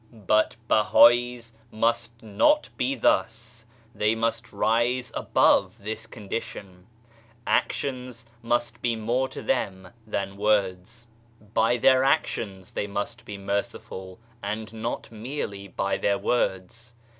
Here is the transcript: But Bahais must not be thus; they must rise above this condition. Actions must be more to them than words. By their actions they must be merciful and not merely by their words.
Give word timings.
But 0.11 0.55
Bahais 0.67 1.51
must 1.69 2.23
not 2.23 2.69
be 2.75 2.95
thus; 2.95 3.67
they 3.93 4.15
must 4.15 4.51
rise 4.51 5.11
above 5.13 5.75
this 5.77 6.07
condition. 6.07 6.87
Actions 7.45 8.25
must 8.41 8.81
be 8.81 8.95
more 8.95 9.27
to 9.29 9.43
them 9.43 9.89
than 10.07 10.37
words. 10.37 11.05
By 11.53 11.77
their 11.77 12.03
actions 12.03 12.71
they 12.71 12.87
must 12.87 13.25
be 13.25 13.37
merciful 13.37 14.17
and 14.41 14.73
not 14.73 15.11
merely 15.11 15.67
by 15.67 15.97
their 15.97 16.17
words. 16.17 16.95